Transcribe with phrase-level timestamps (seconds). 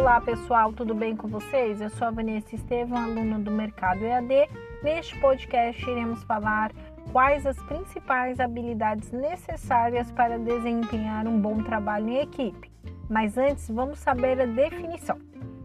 [0.00, 1.78] Olá pessoal, tudo bem com vocês?
[1.78, 4.48] Eu sou a Vanessa Estevam, aluna do Mercado EAD.
[4.82, 6.72] Neste podcast iremos falar
[7.12, 12.72] quais as principais habilidades necessárias para desempenhar um bom trabalho em equipe.
[13.10, 15.18] Mas antes, vamos saber a definição.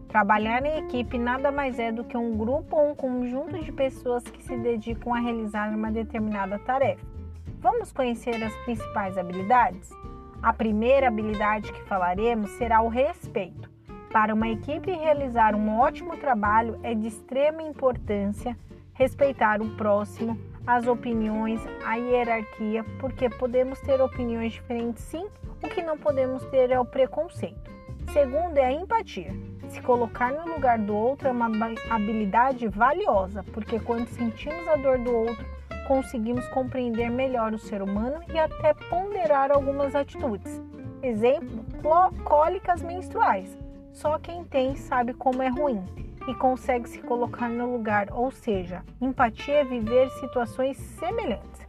[0.06, 4.22] Trabalhar em equipe nada mais é do que um grupo ou um conjunto de pessoas
[4.22, 7.06] que se dedicam a realizar uma determinada tarefa.
[7.58, 9.88] Vamos conhecer as principais habilidades?
[10.42, 13.75] A primeira habilidade que falaremos será o respeito.
[14.16, 18.56] Para uma equipe realizar um ótimo trabalho, é de extrema importância
[18.94, 25.26] respeitar o próximo, as opiniões, a hierarquia, porque podemos ter opiniões diferentes sim,
[25.62, 27.70] o que não podemos ter é o preconceito.
[28.10, 29.34] Segundo é a empatia.
[29.68, 31.50] Se colocar no lugar do outro é uma
[31.90, 35.44] habilidade valiosa, porque quando sentimos a dor do outro,
[35.86, 40.62] conseguimos compreender melhor o ser humano e até ponderar algumas atitudes.
[41.02, 41.66] Exemplo:
[42.24, 43.65] cólicas menstruais.
[43.96, 45.82] Só quem tem sabe como é ruim
[46.28, 51.66] e consegue se colocar no lugar, ou seja, empatia é viver situações semelhantes.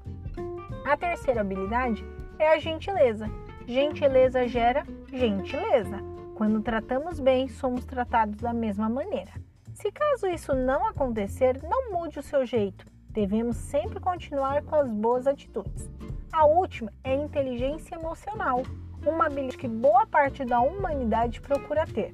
[0.85, 2.03] A terceira habilidade
[2.37, 3.29] é a gentileza.
[3.65, 5.99] Gentileza gera gentileza.
[6.35, 9.31] Quando tratamos bem, somos tratados da mesma maneira.
[9.73, 12.85] Se caso isso não acontecer, não mude o seu jeito.
[13.09, 15.89] Devemos sempre continuar com as boas atitudes.
[16.29, 18.63] A última é a inteligência emocional
[19.07, 22.13] uma habilidade que boa parte da humanidade procura ter.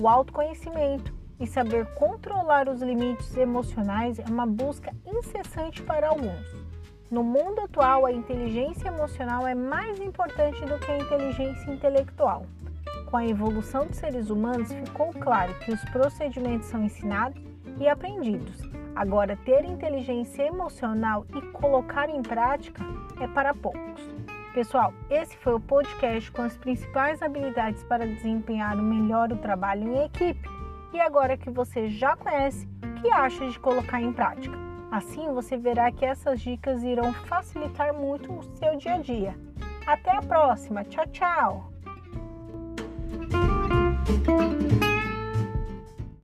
[0.00, 6.64] O autoconhecimento e saber controlar os limites emocionais é uma busca incessante para alguns.
[7.10, 12.46] No mundo atual, a inteligência emocional é mais importante do que a inteligência intelectual.
[13.06, 17.40] Com a evolução dos seres humanos, ficou claro que os procedimentos são ensinados
[17.78, 18.62] e aprendidos.
[18.96, 22.82] Agora, ter inteligência emocional e colocar em prática
[23.20, 24.02] é para poucos.
[24.54, 30.04] Pessoal, esse foi o podcast com as principais habilidades para desempenhar melhor o trabalho em
[30.04, 30.48] equipe.
[30.92, 34.56] E agora que você já conhece, o que acha de colocar em prática?
[34.92, 39.34] Assim você verá que essas dicas irão facilitar muito o seu dia a dia.
[39.88, 40.84] Até a próxima.
[40.84, 41.73] Tchau, tchau.